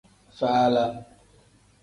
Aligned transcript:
Faala. 0.37 0.85